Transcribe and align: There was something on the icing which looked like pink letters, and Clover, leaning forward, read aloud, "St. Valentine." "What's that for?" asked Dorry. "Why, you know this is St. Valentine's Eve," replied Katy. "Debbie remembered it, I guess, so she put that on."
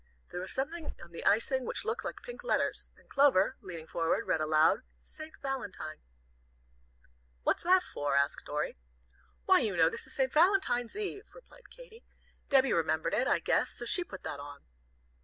There 0.31 0.39
was 0.39 0.51
something 0.51 0.95
on 1.03 1.11
the 1.11 1.23
icing 1.25 1.63
which 1.63 1.85
looked 1.85 2.03
like 2.03 2.23
pink 2.23 2.43
letters, 2.43 2.89
and 2.97 3.07
Clover, 3.07 3.55
leaning 3.61 3.85
forward, 3.85 4.25
read 4.25 4.41
aloud, 4.41 4.81
"St. 4.99 5.35
Valentine." 5.43 5.99
"What's 7.43 7.61
that 7.61 7.83
for?" 7.83 8.15
asked 8.15 8.47
Dorry. 8.47 8.79
"Why, 9.45 9.59
you 9.59 9.77
know 9.77 9.89
this 9.91 10.07
is 10.07 10.15
St. 10.15 10.33
Valentine's 10.33 10.95
Eve," 10.95 11.29
replied 11.35 11.69
Katy. 11.69 12.03
"Debbie 12.49 12.73
remembered 12.73 13.13
it, 13.13 13.27
I 13.27 13.37
guess, 13.37 13.69
so 13.75 13.85
she 13.85 14.03
put 14.03 14.23
that 14.23 14.39
on." 14.39 14.63